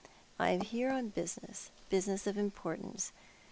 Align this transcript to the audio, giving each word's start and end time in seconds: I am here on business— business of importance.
I 0.39 0.49
am 0.49 0.61
here 0.61 0.91
on 0.91 1.09
business— 1.09 1.69
business 1.91 2.25
of 2.25 2.35
importance. 2.35 3.11